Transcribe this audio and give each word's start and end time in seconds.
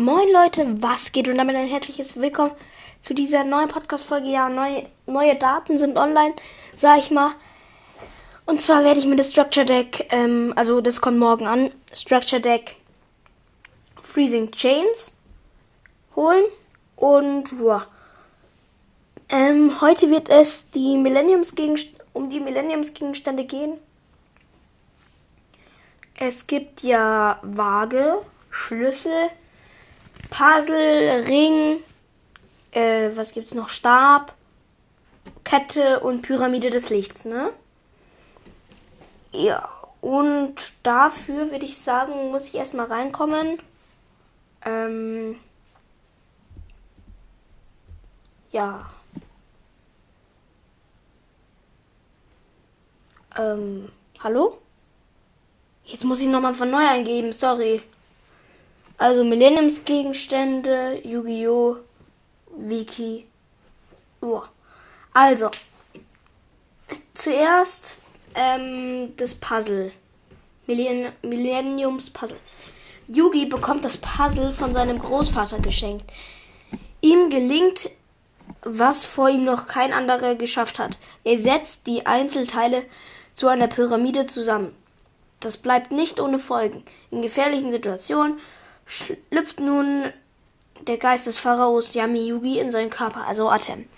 Moin 0.00 0.28
Leute, 0.32 0.80
was 0.80 1.10
geht? 1.10 1.26
Und 1.26 1.38
damit 1.38 1.56
ein 1.56 1.66
herzliches 1.66 2.14
Willkommen 2.14 2.52
zu 3.02 3.14
dieser 3.14 3.42
neuen 3.42 3.66
Podcast-Folge. 3.66 4.28
Ja, 4.28 4.48
neue, 4.48 4.86
neue 5.06 5.34
Daten 5.34 5.76
sind 5.76 5.96
online, 5.96 6.36
sag 6.76 7.00
ich 7.00 7.10
mal. 7.10 7.32
Und 8.46 8.60
zwar 8.62 8.84
werde 8.84 9.00
ich 9.00 9.06
mir 9.06 9.16
das 9.16 9.32
Structure 9.32 9.66
Deck, 9.66 10.06
ähm, 10.12 10.52
also 10.54 10.80
das 10.80 11.00
kommt 11.00 11.18
morgen 11.18 11.48
an, 11.48 11.72
Structure 11.92 12.40
Deck 12.40 12.76
Freezing 14.00 14.52
Chains 14.52 15.14
holen. 16.14 16.44
Und 16.94 17.50
ja, 17.60 17.84
ähm, 19.30 19.80
heute 19.80 20.12
wird 20.12 20.28
es 20.28 20.70
die 20.70 20.96
Millenniums 20.96 21.52
um 22.12 22.30
die 22.30 22.38
Millenniums-Gegenstände 22.38 23.46
gehen. 23.46 23.72
Es 26.14 26.46
gibt 26.46 26.84
ja 26.84 27.40
Waage, 27.42 28.18
Schlüssel, 28.48 29.30
Puzzle, 30.30 31.24
Ring, 31.26 31.82
äh, 32.72 33.10
was 33.14 33.32
gibt's 33.32 33.54
noch? 33.54 33.68
Stab, 33.68 34.34
Kette 35.44 36.00
und 36.00 36.22
Pyramide 36.22 36.70
des 36.70 36.90
Lichts, 36.90 37.24
ne? 37.24 37.50
Ja, 39.32 39.68
und 40.00 40.54
dafür 40.82 41.50
würde 41.50 41.64
ich 41.64 41.78
sagen, 41.78 42.30
muss 42.30 42.48
ich 42.48 42.54
erstmal 42.54 42.86
reinkommen. 42.86 43.58
Ähm, 44.64 45.38
ja. 48.50 48.90
Ähm, 53.36 53.90
hallo? 54.20 54.58
Jetzt 55.84 56.04
muss 56.04 56.20
ich 56.20 56.28
nochmal 56.28 56.54
von 56.54 56.70
neu 56.70 56.86
eingeben, 56.86 57.32
sorry. 57.32 57.82
Also 58.98 59.24
Millenniumsgegenstände, 59.24 61.00
Yu-Gi-Oh!, 61.04 61.76
Wiki. 62.56 63.26
Ja. 64.20 64.42
Also, 65.14 65.50
zuerst 67.14 67.96
ähm, 68.34 69.14
das 69.16 69.34
Puzzle. 69.34 69.92
Millenn 70.66 71.12
Millenniums-Puzzle. 71.22 72.38
Yugi 73.08 73.46
bekommt 73.46 73.84
das 73.84 73.96
Puzzle 73.96 74.52
von 74.52 74.72
seinem 74.74 74.98
Großvater 74.98 75.60
geschenkt. 75.60 76.04
Ihm 77.00 77.30
gelingt, 77.30 77.88
was 78.62 79.06
vor 79.06 79.30
ihm 79.30 79.44
noch 79.44 79.66
kein 79.66 79.94
anderer 79.94 80.34
geschafft 80.34 80.78
hat. 80.78 80.98
Er 81.24 81.38
setzt 81.38 81.86
die 81.86 82.04
Einzelteile 82.04 82.84
zu 83.32 83.48
einer 83.48 83.68
Pyramide 83.68 84.26
zusammen. 84.26 84.74
Das 85.40 85.56
bleibt 85.56 85.90
nicht 85.90 86.20
ohne 86.20 86.38
Folgen. 86.38 86.84
In 87.10 87.22
gefährlichen 87.22 87.70
Situationen 87.70 88.38
schlüpft 88.88 89.60
nun 89.60 90.12
der 90.80 90.96
Geist 90.96 91.26
des 91.26 91.38
Pharaos 91.38 91.94
Yami 91.94 92.26
Yugi 92.26 92.58
in 92.58 92.72
seinen 92.72 92.90
Körper, 92.90 93.26
also 93.26 93.48
Atem. 93.48 93.88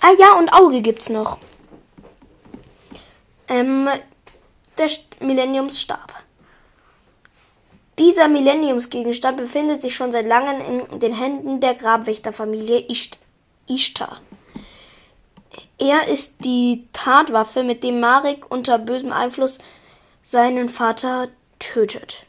Ah 0.00 0.12
ja, 0.18 0.34
und 0.34 0.52
Auge 0.52 0.82
gibt's 0.82 1.08
noch. 1.08 1.38
Ähm, 3.48 3.88
der 4.76 4.90
Millenniumsstab. 5.20 6.12
Dieser 7.98 8.26
Millenniumsgegenstand 8.26 9.36
befindet 9.36 9.80
sich 9.80 9.94
schon 9.94 10.10
seit 10.10 10.26
langem 10.26 10.60
in 10.90 10.98
den 10.98 11.16
Händen 11.16 11.60
der 11.60 11.74
Grabwächterfamilie 11.74 12.86
Ishtar. 13.68 14.20
Er 15.78 16.08
ist 16.08 16.44
die 16.44 16.88
Tatwaffe, 16.92 17.62
mit 17.62 17.84
dem 17.84 18.00
Marek 18.00 18.50
unter 18.50 18.78
bösem 18.78 19.12
Einfluss 19.12 19.58
seinen 20.22 20.68
Vater 20.68 21.28
tötet. 21.60 22.26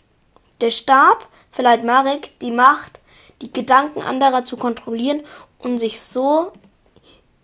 Der 0.62 0.70
Stab 0.70 1.28
verleiht 1.56 1.86
Marek 1.86 2.38
die 2.42 2.52
Macht, 2.52 3.00
die 3.42 3.52
Gedanken 3.52 4.02
anderer 4.02 4.44
zu 4.44 4.58
kontrollieren 4.58 5.22
und 5.60 5.80
sich 5.80 6.02
so 6.02 6.52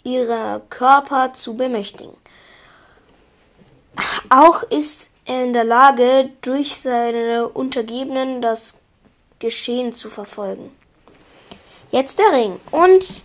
ihrer 0.04 0.60
Körper 0.70 1.34
zu 1.34 1.56
bemächtigen. 1.56 2.16
Auch 4.30 4.64
ist 4.64 5.10
er 5.26 5.46
in 5.46 5.54
der 5.54 5.64
Lage, 5.64 6.30
durch 6.42 6.76
seine 6.76 7.48
Untergebenen 7.48 8.42
das 8.42 8.78
Geschehen 9.40 9.94
zu 9.94 10.10
verfolgen. 10.10 10.76
Jetzt 11.92 12.20
der 12.20 12.34
Ring. 12.34 12.60
Und 12.72 13.24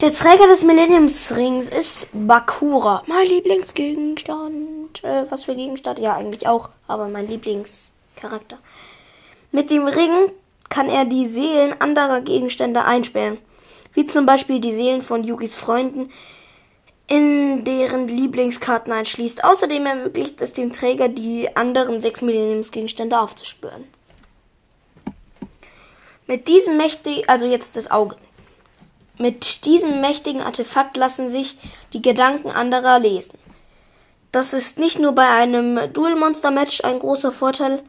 der 0.00 0.10
Träger 0.10 0.48
des 0.48 0.64
Millenniumsrings 0.64 1.68
ist 1.68 2.08
Bakura. 2.12 3.04
Mein 3.06 3.28
Lieblingsgegenstand. 3.28 5.04
Äh, 5.04 5.30
was 5.30 5.44
für 5.44 5.54
Gegenstand? 5.54 6.00
Ja, 6.00 6.16
eigentlich 6.16 6.48
auch, 6.48 6.70
aber 6.88 7.06
mein 7.08 7.28
Lieblingscharakter. 7.28 8.56
Mit 9.52 9.70
dem 9.70 9.86
Ring 9.86 10.30
kann 10.68 10.88
er 10.88 11.04
die 11.04 11.26
Seelen 11.26 11.80
anderer 11.80 12.20
Gegenstände 12.20 12.84
einsperren, 12.84 13.38
wie 13.92 14.06
zum 14.06 14.26
Beispiel 14.26 14.60
die 14.60 14.74
Seelen 14.74 15.02
von 15.02 15.22
Yukis 15.22 15.54
Freunden, 15.54 16.10
in 17.06 17.64
deren 17.64 18.08
Lieblingskarten 18.08 18.92
einschließt. 18.92 19.44
Außerdem 19.44 19.86
ermöglicht 19.86 20.40
es 20.40 20.52
dem 20.52 20.72
Träger, 20.72 21.08
die 21.08 21.54
anderen 21.56 22.00
sechs 22.00 22.22
Millenniumsgegenstände 22.22 23.18
aufzuspüren. 23.18 23.84
Mit 26.26 26.48
diesem 26.48 26.76
mächtigen, 26.76 27.28
also 27.28 27.46
jetzt 27.46 27.76
das 27.76 27.90
Auge. 27.90 28.16
Mit 29.18 29.66
diesem 29.66 30.00
mächtigen 30.00 30.40
Artefakt 30.40 30.96
lassen 30.96 31.28
sich 31.28 31.58
die 31.92 32.02
Gedanken 32.02 32.50
anderer 32.50 32.98
lesen. 32.98 33.38
Das 34.32 34.52
ist 34.52 34.78
nicht 34.78 34.98
nur 34.98 35.12
bei 35.12 35.28
einem 35.28 35.78
Dual 35.92 36.16
Monster 36.16 36.50
Match 36.50 36.82
ein 36.82 36.98
großer 36.98 37.30
Vorteil, 37.30 37.82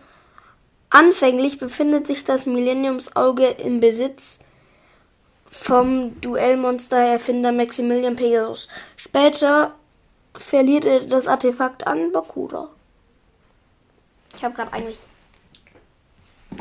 Anfänglich 0.96 1.58
befindet 1.58 2.08
sich 2.08 2.24
das 2.24 2.46
Millenniumsauge 2.46 3.48
im 3.48 3.82
Besitz 3.82 4.40
vom 5.46 6.22
Duellmonster-Erfinder 6.22 7.52
Maximilian 7.52 8.16
Pegasus. 8.16 8.70
Später 8.96 9.76
verliert 10.38 10.86
er 10.86 11.02
das 11.02 11.28
Artefakt 11.28 11.86
an 11.86 12.14
Bakura. 12.14 12.70
Ich 14.38 14.46
habe 14.46 14.56
gerade 14.56 14.72
eigentlich 14.72 14.98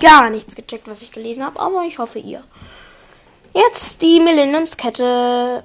gar 0.00 0.30
nichts 0.30 0.56
gecheckt, 0.56 0.90
was 0.90 1.02
ich 1.02 1.12
gelesen 1.12 1.44
habe, 1.44 1.60
aber 1.60 1.84
ich 1.84 2.00
hoffe 2.00 2.18
ihr. 2.18 2.42
Jetzt 3.54 4.02
die 4.02 4.18
Millenniumskette. 4.18 5.62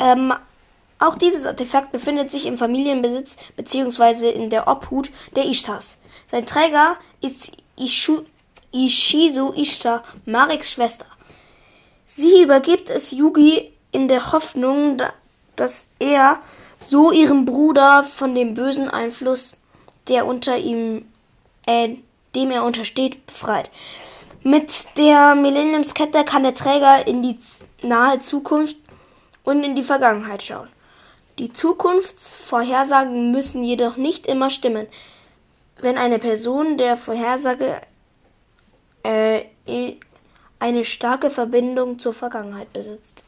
Ähm, 0.00 0.34
auch 0.98 1.14
dieses 1.14 1.46
Artefakt 1.46 1.92
befindet 1.92 2.30
sich 2.30 2.44
im 2.44 2.58
Familienbesitz 2.58 3.36
bzw. 3.56 4.28
in 4.28 4.50
der 4.50 4.68
Obhut 4.68 5.08
der 5.34 5.46
Ishtars. 5.46 5.96
Sein 6.34 6.46
Träger 6.46 6.96
ist 7.20 7.52
Ishu, 7.76 8.22
Ishizu 8.72 9.52
Ishtar, 9.54 10.02
Mareks 10.26 10.72
Schwester. 10.72 11.06
Sie 12.04 12.42
übergibt 12.42 12.90
es 12.90 13.12
Yugi 13.12 13.70
in 13.92 14.08
der 14.08 14.32
Hoffnung, 14.32 15.00
dass 15.54 15.86
er 16.00 16.40
so 16.76 17.12
ihren 17.12 17.44
Bruder 17.44 18.02
von 18.02 18.34
dem 18.34 18.54
bösen 18.54 18.90
Einfluss, 18.90 19.58
der 20.08 20.26
unter 20.26 20.58
ihm, 20.58 21.04
äh, 21.66 21.90
dem 22.34 22.50
er 22.50 22.64
untersteht, 22.64 23.24
befreit. 23.26 23.70
Mit 24.42 24.72
der 24.96 25.36
Millenniumskette 25.36 26.24
kann 26.24 26.42
der 26.42 26.56
Träger 26.56 27.06
in 27.06 27.22
die 27.22 27.38
nahe 27.80 28.18
Zukunft 28.18 28.78
und 29.44 29.62
in 29.62 29.76
die 29.76 29.84
Vergangenheit 29.84 30.42
schauen. 30.42 30.68
Die 31.38 31.52
Zukunftsvorhersagen 31.52 33.30
müssen 33.30 33.62
jedoch 33.62 33.96
nicht 33.96 34.26
immer 34.26 34.50
stimmen 34.50 34.88
wenn 35.80 35.98
eine 35.98 36.18
Person 36.18 36.78
der 36.78 36.96
Vorhersage 36.96 37.80
äh, 39.02 39.42
eine 40.58 40.84
starke 40.84 41.30
Verbindung 41.30 41.98
zur 41.98 42.14
Vergangenheit 42.14 42.72
besitzt. 42.72 43.24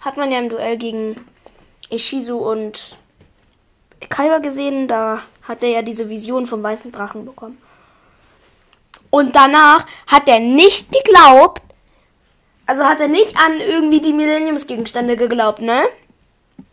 Hat 0.00 0.16
man 0.16 0.30
ja 0.30 0.38
im 0.38 0.50
Duell 0.50 0.76
gegen 0.76 1.16
Ishizu 1.90 2.38
und 2.38 2.96
Kaiba 4.08 4.38
gesehen, 4.38 4.86
da 4.88 5.22
hat 5.42 5.62
er 5.62 5.70
ja 5.70 5.82
diese 5.82 6.08
Vision 6.08 6.46
vom 6.46 6.62
weißen 6.62 6.92
Drachen 6.92 7.24
bekommen. 7.24 7.58
Und 9.10 9.36
danach 9.36 9.86
hat 10.06 10.28
er 10.28 10.40
nicht 10.40 10.88
geglaubt, 10.90 11.62
also 12.66 12.84
hat 12.84 13.00
er 13.00 13.08
nicht 13.08 13.36
an 13.36 13.60
irgendwie 13.60 14.00
die 14.00 14.12
Millenniumsgegenstände 14.12 15.16
geglaubt, 15.16 15.60
ne? 15.60 15.84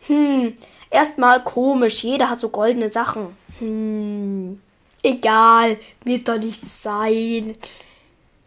Hm, 0.06 0.56
erstmal 0.90 1.42
komisch, 1.44 2.02
jeder 2.02 2.28
hat 2.28 2.40
so 2.40 2.48
goldene 2.48 2.88
Sachen. 2.88 3.36
Hm, 3.62 4.60
egal, 5.04 5.78
wird 6.04 6.26
doch 6.26 6.36
nicht 6.38 6.64
sein. 6.64 7.56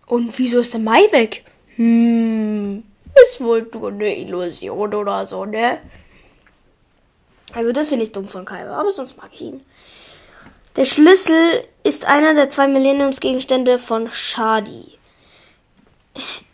Und 0.08 0.38
wieso 0.38 0.60
ist 0.60 0.74
der 0.74 0.82
Mai 0.82 1.04
weg? 1.12 1.46
Hm, 1.78 2.84
ist 3.24 3.40
wohl 3.40 3.66
nur 3.74 3.88
eine 3.88 4.18
Illusion 4.18 4.94
oder 4.94 5.26
so, 5.26 5.46
ne? 5.46 5.80
Also 7.54 7.72
das 7.72 7.88
finde 7.88 8.04
ich 8.04 8.12
dumm 8.12 8.28
von 8.28 8.44
Kaiba, 8.44 8.78
aber 8.78 8.92
sonst 8.92 9.16
mag 9.16 9.30
ich 9.32 9.42
ihn. 9.42 9.62
Der 10.76 10.84
Schlüssel 10.84 11.66
ist 11.84 12.06
einer 12.06 12.34
der 12.34 12.50
zwei 12.50 12.68
Millenniumsgegenstände 12.68 13.80
von 13.80 14.12
Shadi. 14.12 14.98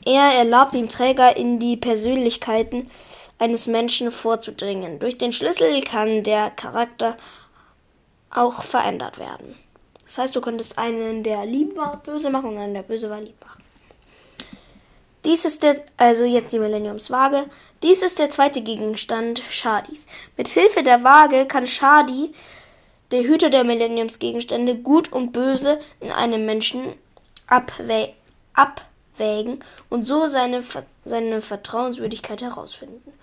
Er 0.06 0.34
erlaubt 0.36 0.76
dem 0.76 0.88
Träger 0.88 1.36
in 1.36 1.58
die 1.58 1.78
Persönlichkeiten 1.78 2.92
eines 3.40 3.66
Menschen 3.66 4.12
vorzudringen. 4.12 5.00
Durch 5.00 5.18
den 5.18 5.34
Schlüssel 5.34 5.82
kann 5.82 6.22
der 6.22 6.52
Charakter 6.52 7.18
auch 8.34 8.64
verändert 8.64 9.20
werden. 9.20 9.56
Das 10.06 10.18
heißt, 10.18 10.36
du 10.36 10.42
konntest 10.42 10.78
einen, 10.78 11.24
der 11.24 11.46
lieb 11.46 11.78
war, 11.78 11.98
böse 11.98 12.30
machen 12.30 12.52
und 12.52 12.58
einen, 12.58 12.74
der 12.74 12.84
böse 12.84 13.10
war, 13.10 13.22
lieb 13.22 13.40
machen. 13.42 13.64
Dies 15.24 15.46
ist 15.46 15.64
der, 15.64 15.84
also 15.98 16.26
jetzt 16.26 16.52
die 16.52 16.60
Millenniumswaage. 16.60 17.46
Dies 17.84 18.02
ist 18.02 18.20
der 18.20 18.30
zweite 18.30 18.62
Gegenstand 18.62 19.42
Shadis. 19.50 20.08
Mit 20.36 20.48
Hilfe 20.48 20.84
der 20.84 21.04
Waage 21.04 21.46
kann 21.46 21.68
Shadi, 21.68 22.34
der 23.12 23.24
Hüter 23.24 23.50
der 23.50 23.64
Millenniumsgegenstände, 23.64 24.76
Gut 24.76 25.12
und 25.12 25.32
Böse 25.32 25.80
in 26.00 26.12
einem 26.12 26.46
Menschen 26.46 26.94
abwä 27.48 28.14
abwägen 28.54 29.64
und 29.90 30.06
so 30.06 30.28
seine, 30.28 30.64
seine 31.06 31.42
Vertrauenswürdigkeit 31.42 32.42
herausfinden. 32.42 33.14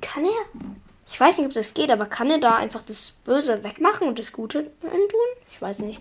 Kann 0.00 0.24
er? 0.24 0.60
Ich 1.10 1.18
weiß 1.18 1.38
nicht, 1.38 1.46
ob 1.48 1.52
das 1.54 1.74
geht, 1.74 1.90
aber 1.90 2.06
kann 2.06 2.30
er 2.30 2.38
da 2.38 2.56
einfach 2.56 2.82
das 2.82 3.14
Böse 3.24 3.64
wegmachen 3.64 4.06
und 4.06 4.18
das 4.18 4.32
Gute 4.32 4.64
tun? 4.80 5.00
Ich 5.50 5.60
weiß 5.60 5.80
nicht. 5.80 6.00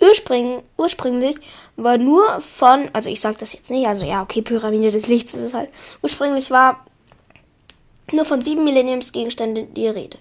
Ursprünglich, 0.00 0.64
ursprünglich 0.76 1.36
war 1.76 1.98
nur 1.98 2.40
von, 2.40 2.90
also 2.92 3.10
ich 3.10 3.20
sag 3.20 3.38
das 3.38 3.52
jetzt 3.52 3.70
nicht, 3.70 3.86
also 3.86 4.04
ja, 4.04 4.22
okay, 4.22 4.42
Pyramide 4.42 4.90
des 4.90 5.06
Lichts 5.06 5.34
ist 5.34 5.42
es 5.42 5.54
halt. 5.54 5.70
Ursprünglich 6.02 6.50
war 6.50 6.84
nur 8.12 8.24
von 8.24 8.42
sieben 8.42 8.64
Millenniumsgegenständen 8.64 9.74
die 9.74 9.88
Rede. 9.88 10.18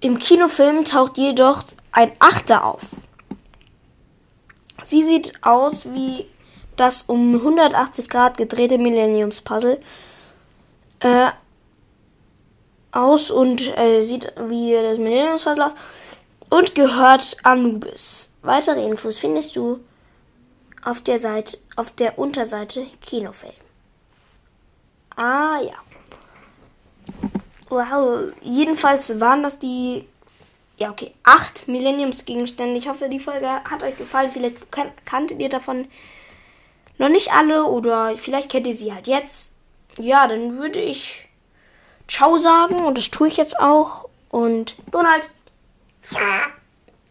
Im 0.00 0.18
Kinofilm 0.18 0.84
taucht 0.84 1.18
jedoch 1.18 1.64
ein 1.92 2.12
Achter 2.18 2.64
auf. 2.64 2.82
Sie 4.84 5.04
sieht 5.04 5.32
aus 5.42 5.92
wie 5.92 6.26
das 6.76 7.02
um 7.02 7.34
180 7.34 8.08
Grad 8.08 8.38
gedrehte 8.38 8.78
Millenniums-Puzzle. 8.78 9.80
Äh, 11.00 11.30
aus 12.92 13.30
und 13.30 13.76
äh, 13.78 14.00
sieht 14.00 14.32
wie 14.48 14.72
das 14.72 14.98
Millenniumspuzzle 14.98 15.66
aus 15.66 15.72
und 16.50 16.74
gehört 16.74 17.36
Anubis. 17.44 18.30
Weitere 18.42 18.84
Infos 18.84 19.18
findest 19.18 19.56
du 19.56 19.80
auf 20.84 21.00
der 21.00 21.18
Seite, 21.18 21.58
auf 21.76 21.90
der 21.90 22.18
Unterseite 22.18 22.86
Kinofilm. 23.00 23.52
Ah 25.16 25.60
ja. 25.60 25.74
Wow. 27.68 28.32
Jedenfalls 28.40 29.20
waren 29.20 29.42
das 29.42 29.58
die, 29.58 30.06
ja 30.78 30.90
okay, 30.90 31.12
acht 31.22 31.68
Millenniumsgegenstände. 31.68 32.78
Ich 32.78 32.88
hoffe, 32.88 33.08
die 33.08 33.20
Folge 33.20 33.48
hat 33.48 33.82
euch 33.82 33.96
gefallen. 33.96 34.30
Vielleicht 34.30 34.72
kan 34.72 34.90
kanntet 35.04 35.40
ihr 35.40 35.48
davon 35.48 35.86
noch 36.98 37.08
nicht 37.08 37.32
alle 37.32 37.64
oder 37.64 38.16
vielleicht 38.16 38.50
kennt 38.50 38.66
ihr 38.66 38.76
sie 38.76 38.92
halt 38.92 39.06
jetzt. 39.06 39.52
Ja, 39.98 40.26
dann 40.26 40.58
würde 40.58 40.80
ich 40.80 41.28
Ciao 42.10 42.36
sagen 42.38 42.84
und 42.84 42.98
das 42.98 43.08
tue 43.08 43.28
ich 43.28 43.36
jetzt 43.36 43.60
auch. 43.60 44.08
Und 44.30 44.74
Donald. 44.90 45.30
Ja. 46.10 46.18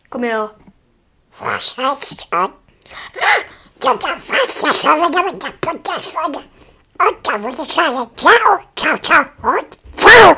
Komm 0.09 0.23
her. 0.23 0.53
Was 1.39 1.77
heißt 1.77 2.27
schon? 2.29 2.49
Ja, 3.81 3.93
da 3.93 4.07
war's 4.09 4.61
ja 4.61 4.73
schon 4.73 5.07
wieder 5.07 5.23
mit 5.23 5.41
der 5.41 5.51
Podcast-Folge. 5.61 6.39
Und 6.39 7.17
da 7.23 7.41
würde 7.41 7.63
ich 7.63 7.71
sagen, 7.71 8.09
ciao, 8.17 8.59
ciao, 8.75 8.97
ciao 8.97 9.25
und 9.41 9.77
ciao. 9.95 10.35